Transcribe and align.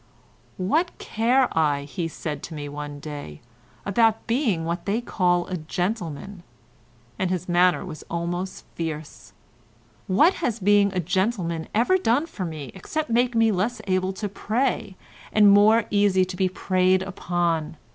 "What 0.57 0.97
care 0.97 1.47
I," 1.55 1.85
said 1.85 2.37
he 2.39 2.41
to 2.41 2.53
me 2.55 2.67
one 2.67 2.99
day, 2.99 3.39
"about 3.85 4.25
being 4.25 4.65
what 4.65 4.87
they 4.87 4.99
call 4.99 5.45
a 5.45 5.57
gentleman?" 5.57 6.41
And 7.19 7.29
his 7.29 7.47
manner 7.47 7.85
was 7.85 8.03
almost 8.09 8.65
fierce. 8.73 9.33
"What 10.07 10.33
has 10.41 10.59
being 10.59 10.91
a 10.95 10.99
gentleman 10.99 11.67
ever 11.75 11.99
done 11.99 12.25
for 12.25 12.45
me 12.45 12.71
except 12.73 13.11
make 13.11 13.35
me 13.35 13.51
less 13.51 13.79
able 13.85 14.11
to 14.13 14.27
prey 14.27 14.97
and 15.31 15.51
more 15.51 15.85
easy 15.91 16.25
to 16.25 16.35
be 16.35 16.49
preyed 16.49 17.03
upon? 17.03 17.77